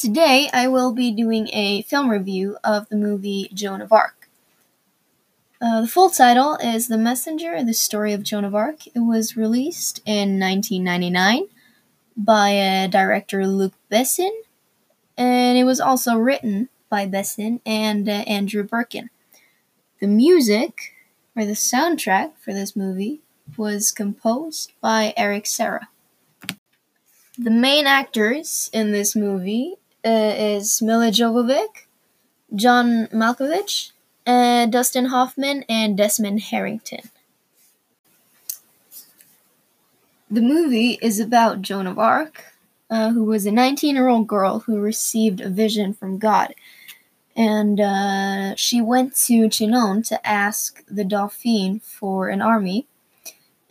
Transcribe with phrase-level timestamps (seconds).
[0.00, 4.30] Today I will be doing a film review of the movie Joan of Arc.
[5.60, 8.86] Uh, the full title is The Messenger, The Story of Joan of Arc.
[8.86, 11.48] It was released in 1999
[12.16, 14.30] by uh, director Luc Besson,
[15.18, 19.10] and it was also written by Besson and uh, Andrew Birkin.
[20.00, 20.94] The music,
[21.36, 23.20] or the soundtrack for this movie,
[23.58, 25.88] was composed by Eric Serra.
[27.36, 31.86] The main actors in this movie uh, is Milla Jovovich,
[32.54, 33.92] John Malkovich,
[34.26, 37.10] uh, Dustin Hoffman, and Desmond Harrington.
[40.30, 42.44] The movie is about Joan of Arc,
[42.88, 46.54] uh, who was a 19 year old girl who received a vision from God.
[47.36, 52.86] And uh, she went to Chinon to ask the Dauphin for an army.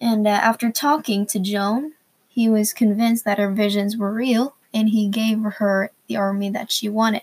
[0.00, 1.92] And uh, after talking to Joan,
[2.28, 6.70] he was convinced that her visions were real and he gave her the army that
[6.70, 7.22] she wanted.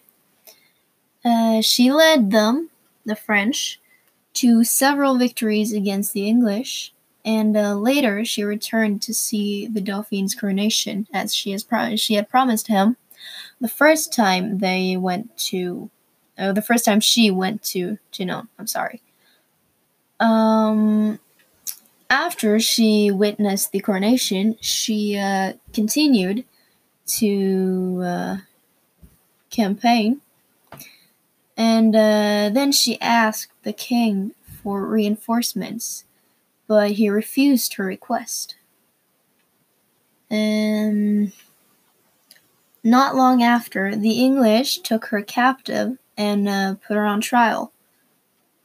[1.23, 2.70] Uh, she led them,
[3.05, 3.79] the French,
[4.34, 6.93] to several victories against the English,
[7.24, 12.13] and uh, later she returned to see the Dauphin's coronation as she, has pro- she
[12.13, 12.98] had promised him.
[13.59, 15.90] The first time they went to,
[16.37, 19.02] uh, the first time she went to Chinon, I'm sorry.
[20.20, 21.20] Um,
[22.09, 26.46] after she witnessed the coronation, she uh, continued
[27.06, 28.38] to uh,
[29.50, 30.22] campaign.
[31.58, 36.06] And uh, then she asked the king for reinforcements,
[36.68, 38.56] but he refused her request.
[40.30, 41.32] And
[42.84, 47.72] not long after, the English took her captive and uh, put her on trial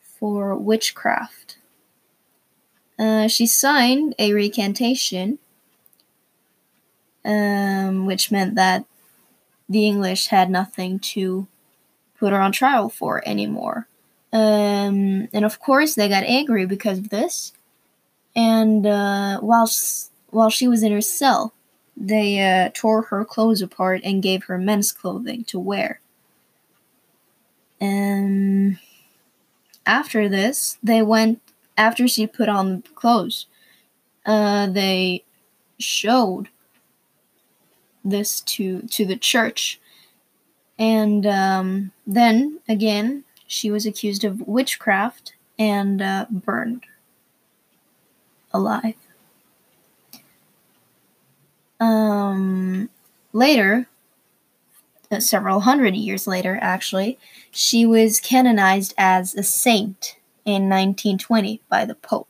[0.03, 1.59] for witchcraft.
[2.99, 5.39] Uh, she signed a recantation
[7.25, 8.85] um, which meant that
[9.69, 11.47] the English had nothing to
[12.19, 13.89] put her on trial for anymore.
[14.33, 17.53] Um, and of course, they got angry because of this.
[18.35, 19.69] And uh, while
[20.31, 21.53] while she was in her cell,
[21.97, 26.01] they uh, tore her clothes apart and gave her men's clothing to wear.
[27.81, 28.79] And
[29.87, 31.41] after this, they went
[31.77, 33.47] after she put on the clothes.
[34.25, 35.25] Uh, they
[35.79, 36.49] showed
[38.05, 39.81] this to to the church.
[40.79, 46.85] And um, then again, she was accused of witchcraft and uh, burned
[48.53, 48.95] alive.
[51.79, 52.91] Um,
[53.33, 53.89] later,
[55.11, 57.19] uh, several hundred years later, actually,
[57.51, 62.30] she was canonized as a saint in 1920 by the Pope.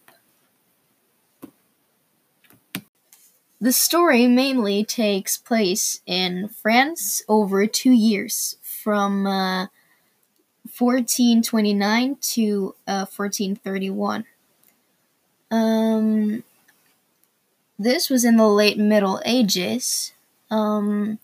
[3.61, 9.67] The story mainly takes place in France over two years, from uh,
[10.79, 14.25] 1429 to uh, 1431.
[15.51, 16.43] Um,
[17.79, 20.13] this was in the late Middle Ages.
[20.51, 21.19] Um,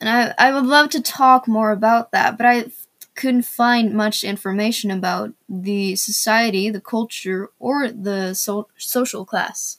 [0.00, 2.66] and I, I would love to talk more about that, but I
[3.14, 9.78] couldn't find much information about the society, the culture, or the so- social class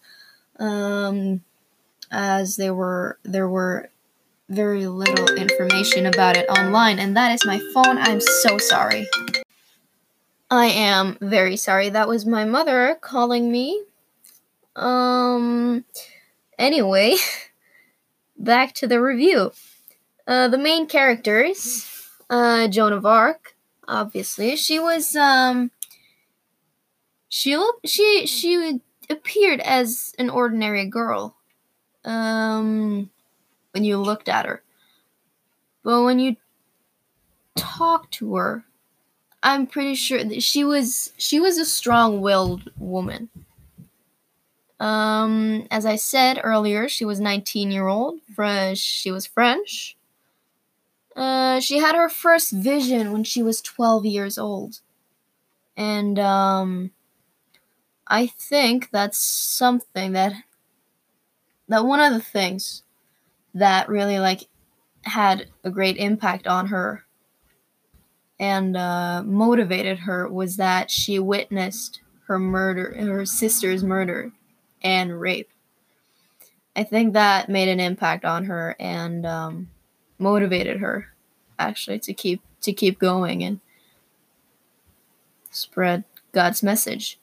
[0.60, 1.42] um,
[2.12, 3.90] as there were there were
[4.50, 7.98] very little information about it online, and that is my phone.
[7.98, 9.08] I'm so sorry.
[10.50, 11.90] I am very sorry.
[11.90, 13.84] That was my mother calling me.
[14.76, 15.86] Um.
[16.58, 17.16] Anyway,
[18.38, 19.52] back to the review.
[20.26, 21.90] Uh, the main characters,
[22.30, 23.56] uh, Joan of Arc,
[23.88, 25.72] obviously, she was um.
[27.30, 28.80] She she she
[29.10, 31.37] appeared as an ordinary girl
[32.06, 33.10] um,
[33.72, 34.64] when you looked at her.
[35.84, 36.36] But when you
[37.56, 38.64] talked to her,
[39.44, 43.30] I'm pretty sure that she was she was a strong-willed woman.
[44.80, 48.20] Um, as I said earlier, she was 19 year old.
[48.36, 48.78] French.
[48.78, 49.98] She was French.
[51.16, 54.82] Uh, she had her first vision when she was 12 years old,
[55.76, 56.92] and um,
[58.08, 60.34] I think that's something that
[61.68, 62.84] that one of the things
[63.54, 64.48] that really like
[65.04, 67.06] had a great impact on her
[68.40, 74.32] and uh, motivated her was that she witnessed her murder, her sister's murder
[74.82, 75.50] and rape.
[76.76, 79.70] I think that made an impact on her and um,
[80.20, 81.08] motivated her
[81.58, 83.60] actually to keep to keep going and
[85.50, 87.18] spread God's message.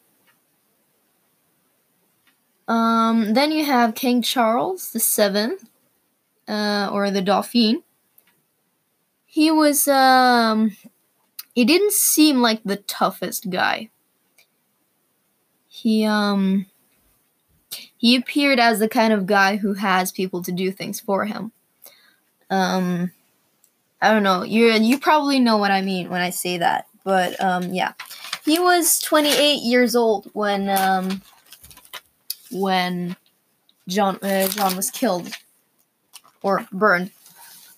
[2.68, 5.68] Um, then you have King Charles the Seventh,
[6.48, 7.82] uh, or the Dauphin.
[9.26, 10.76] he was um
[11.54, 13.90] he didn't seem like the toughest guy.
[15.68, 16.66] He um
[17.96, 21.52] he appeared as the kind of guy who has people to do things for him.
[22.50, 23.12] Um
[24.00, 24.42] I don't know.
[24.42, 26.86] You you probably know what I mean when I say that.
[27.04, 27.92] But um yeah.
[28.44, 31.22] He was 28 years old when um
[32.54, 33.16] when
[33.88, 35.28] John uh, John was killed
[36.42, 37.10] or burned.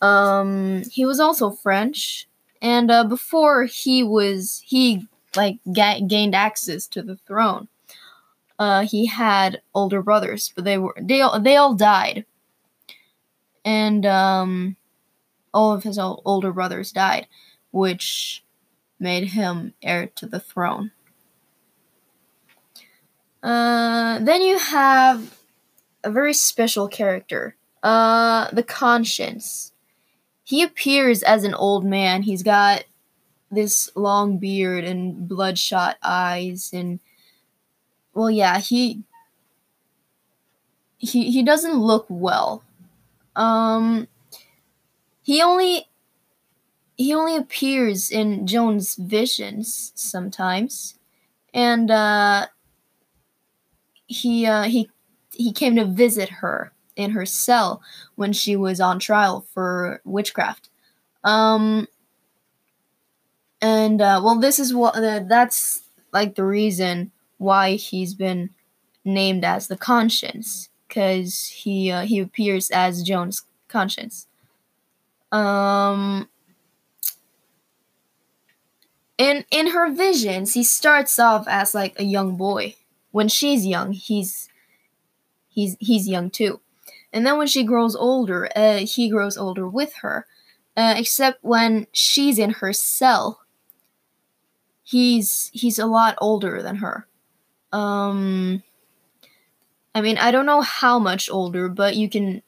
[0.01, 2.29] Um, he was also French,
[2.61, 7.69] and uh, before he was he like ga- gained access to the throne.
[8.59, 12.25] Uh, he had older brothers, but they were they all, they all died,
[13.65, 14.77] and um,
[15.53, 17.27] all of his older brothers died,
[17.71, 18.45] which
[18.99, 20.93] made him heir to the throne.
[23.47, 25.39] Uh, then you have
[26.03, 29.73] a very special character, uh, the Conscience.
[30.43, 32.23] He appears as an old man.
[32.23, 32.87] He's got
[33.49, 36.99] this long beard and bloodshot eyes, and
[38.13, 39.05] well, yeah, he
[40.99, 42.65] he he doesn't look well.
[43.37, 44.09] Um,
[45.23, 45.87] he only
[46.97, 50.99] he only appears in Joan's visions sometimes,
[51.55, 52.47] and uh,
[54.07, 54.91] he uh, he
[55.33, 57.83] he came to visit her in her cell
[58.15, 60.71] when she was on trial for witchcraft.
[61.25, 61.89] Um,
[63.61, 65.83] and uh, well, this is what uh, that's
[66.13, 68.51] like the reason why he's been
[69.05, 74.27] named as the conscience because he uh, he appears as Joan's conscience.
[75.33, 76.29] Um,
[79.19, 82.75] in in her visions, he starts off as like a young boy.
[83.17, 84.51] When she's young, he's
[85.49, 86.61] he's he's young too.
[87.15, 90.27] And then when she grows older, uh, he grows older with her.
[90.77, 93.41] Uh, except when she's in her cell,
[94.83, 97.07] he's he's a lot older than her.
[97.73, 98.63] Um,
[99.95, 102.43] I mean, I don't know how much older, but you can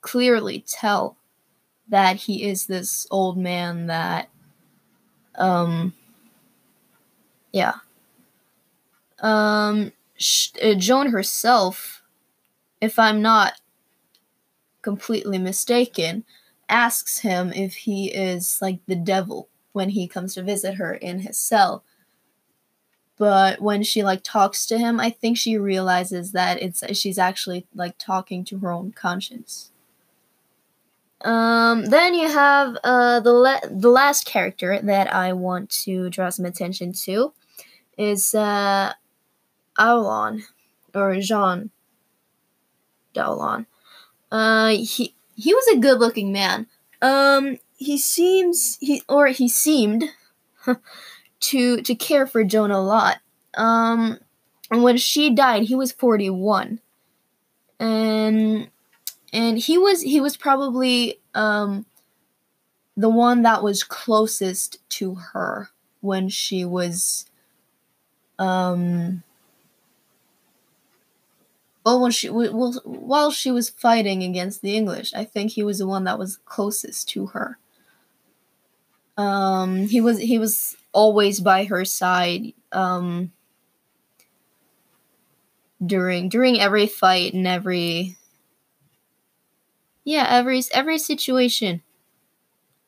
[0.00, 1.18] clearly tell
[1.86, 4.30] that he is this old man that,
[5.34, 5.92] um,
[7.52, 7.74] yeah.
[9.20, 9.92] Um,
[10.62, 12.02] uh, Joan herself,
[12.80, 13.60] if I'm not
[14.82, 16.24] completely mistaken,
[16.68, 21.20] asks him if he is like the devil when he comes to visit her in
[21.20, 21.84] his cell.
[23.18, 27.66] But when she like talks to him, I think she realizes that it's she's actually
[27.74, 29.70] like talking to her own conscience.
[31.22, 36.46] Um, then you have uh, the the last character that I want to draw some
[36.46, 37.34] attention to
[37.98, 38.94] is uh,
[39.78, 40.44] Aulon
[40.94, 41.70] or Jean
[43.14, 43.66] d'Aulon.
[44.30, 46.66] Uh, he he was a good looking man.
[47.02, 50.04] Um, he seems he or he seemed
[51.40, 53.18] to to care for Joan a lot.
[53.54, 54.20] Um,
[54.70, 56.80] and when she died, he was forty one,
[57.78, 58.68] and
[59.32, 61.86] and he was he was probably um
[62.96, 65.70] the one that was closest to her
[66.00, 67.26] when she was
[68.38, 69.22] um
[71.84, 75.78] well, when she well, while she was fighting against the English, I think he was
[75.78, 77.58] the one that was closest to her.
[79.16, 83.32] Um, he was he was always by her side um,
[85.84, 88.16] during during every fight and every
[90.04, 91.82] yeah every every situation.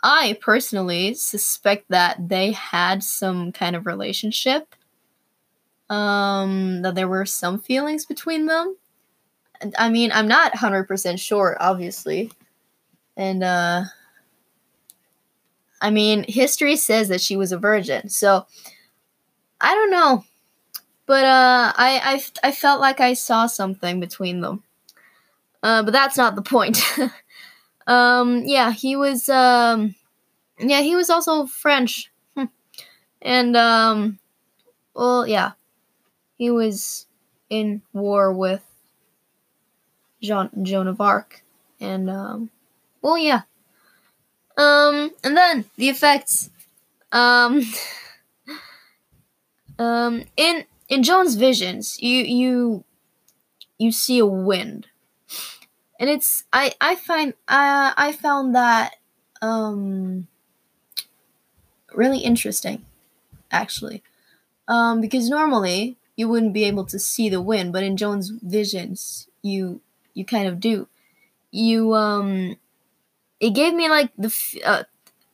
[0.05, 4.75] I personally suspect that they had some kind of relationship.
[5.89, 8.77] Um, that there were some feelings between them
[9.79, 12.31] I mean, I'm not 100% sure, obviously.
[13.17, 13.85] And, uh,
[15.81, 18.47] I mean, history says that she was a virgin, so
[19.61, 20.25] I don't know.
[21.07, 24.63] But, uh, I, I, I felt like I saw something between them.
[25.63, 26.81] Uh, but that's not the point.
[27.87, 29.95] um, yeah, he was, um,
[30.59, 32.11] yeah, he was also French.
[33.23, 34.19] and, um,
[34.95, 35.53] well, yeah,
[36.37, 37.07] he was
[37.51, 38.65] in war with
[40.23, 41.43] Jean Joan of Arc,
[41.81, 42.51] and um,
[43.01, 43.43] well, yeah.
[44.57, 46.51] Um, and then the effects.
[47.11, 47.63] Um,
[49.79, 52.85] um, in in Joan's visions, you you
[53.79, 54.87] you see a wind,
[55.99, 58.97] and it's I I find uh, I found that
[59.41, 60.29] um
[61.95, 62.85] really interesting,
[63.51, 64.03] actually,
[64.69, 69.29] um, because normally you wouldn't be able to see the wind, but in Joan's visions,
[69.43, 69.81] you
[70.15, 70.89] you kind of do.
[71.51, 72.57] You um,
[73.41, 74.85] it gave me like the uh,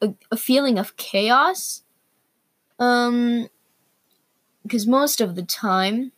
[0.00, 1.82] a, a feeling of chaos.
[2.78, 3.48] Um,
[4.62, 6.12] because most of the time,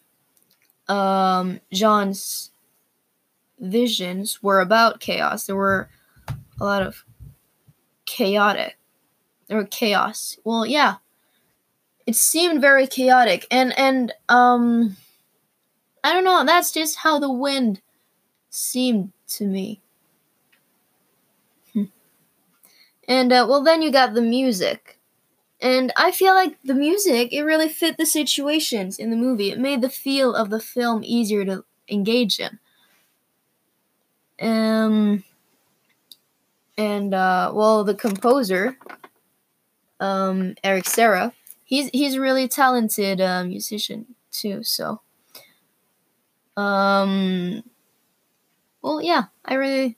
[0.88, 2.50] um, Jean's
[3.60, 5.46] visions were about chaos.
[5.46, 5.88] There were
[6.60, 7.04] a lot of
[8.06, 8.76] chaotic
[9.48, 10.38] or chaos.
[10.44, 10.96] Well, yeah.
[12.06, 14.96] It seemed very chaotic and and um
[16.02, 17.82] I don't know, that's just how the wind
[18.50, 19.80] seemed to me.
[21.72, 21.84] Hmm.
[23.08, 24.98] and uh, well then you got the music.
[25.60, 29.50] And I feel like the music, it really fit the situations in the movie.
[29.50, 32.58] It made the feel of the film easier to engage in.
[34.40, 35.24] Um
[36.76, 38.76] and uh well the composer
[40.00, 41.32] um Eric Serra,
[41.64, 45.00] he's he's a really talented uh, musician too, so
[46.56, 47.62] um
[48.82, 49.96] well yeah, I really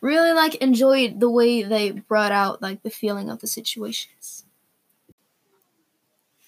[0.00, 4.44] really like enjoyed the way they brought out like the feeling of the situations.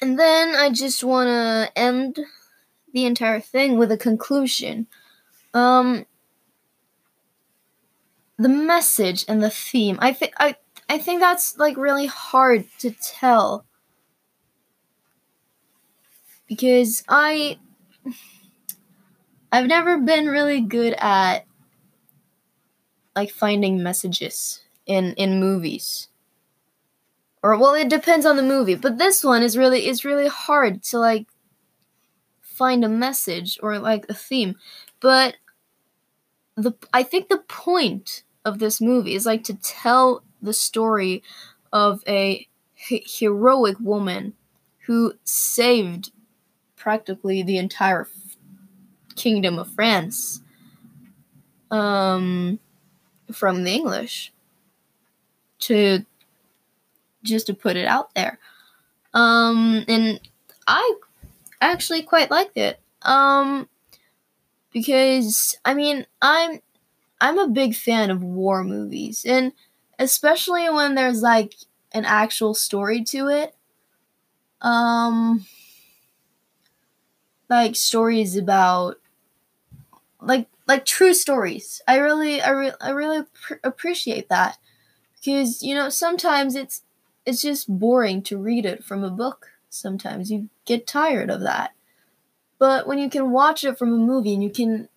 [0.01, 2.19] And then I just want to end
[2.93, 4.87] the entire thing with a conclusion.
[5.55, 6.07] Um
[8.39, 9.99] the message and the theme.
[10.01, 10.57] I think I
[10.89, 13.65] I think that's like really hard to tell
[16.47, 17.59] because I
[19.53, 21.46] I've never been really good at
[23.17, 26.09] like finding messages in in movies.
[27.43, 30.83] Or well, it depends on the movie, but this one is really is really hard
[30.85, 31.27] to like
[32.43, 34.57] find a message or like a theme.
[35.01, 35.37] But
[36.57, 41.23] the I think the point of this movie is like to tell the story
[41.73, 44.35] of a heroic woman
[44.87, 46.13] who saved
[46.77, 48.09] practically the entire
[49.17, 50.41] kingdom of France
[51.71, 52.59] um,
[53.33, 54.33] from the English.
[55.61, 56.05] To
[57.23, 58.39] just to put it out there,
[59.15, 60.21] um, and
[60.67, 60.95] I
[61.61, 62.81] actually quite liked it.
[63.03, 63.69] Um,
[64.73, 66.61] because I mean, I'm
[67.21, 69.53] I'm a big fan of war movies, and
[69.99, 71.55] especially when there's like
[71.93, 73.55] an actual story to it.
[74.63, 75.47] Um,
[77.49, 78.97] like stories about
[80.21, 81.81] like like true stories.
[81.87, 84.59] I really I, re- I really pr- appreciate that
[85.17, 86.83] because you know sometimes it's
[87.27, 89.49] it's just boring to read it from a book.
[89.71, 91.73] Sometimes you get tired of that.
[92.59, 94.89] But when you can watch it from a movie and you can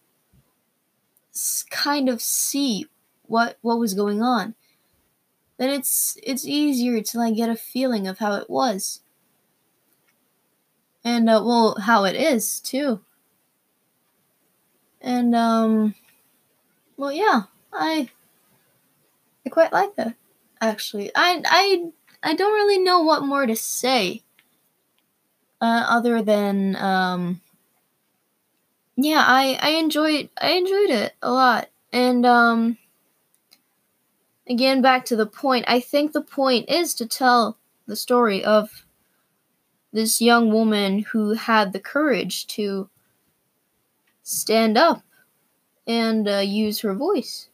[1.69, 2.87] kind of see
[3.23, 4.55] what what was going on,
[5.57, 9.01] then it's it's easier to like get a feeling of how it was,
[11.03, 13.01] and uh, well, how it is too.
[15.01, 15.95] And um,
[16.97, 18.09] well, yeah, I
[19.45, 20.15] I quite like that.
[20.61, 21.91] Actually, I I
[22.21, 24.23] I don't really know what more to say.
[25.61, 27.41] Uh, other than um,
[28.95, 32.77] yeah, I I enjoyed I enjoyed it a lot, and um,
[34.47, 35.65] again back to the point.
[35.67, 38.85] I think the point is to tell the story of
[39.91, 42.89] this young woman who had the courage to
[44.23, 45.03] stand up
[45.87, 47.49] and uh, use her voice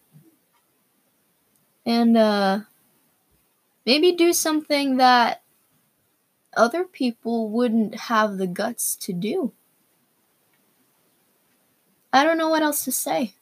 [1.86, 2.60] and uh,
[3.86, 5.42] maybe do something that
[6.58, 9.52] other people wouldn't have the guts to do.
[12.12, 13.34] I don't know what else to say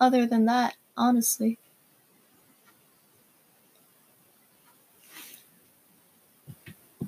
[0.00, 1.58] other than that, honestly.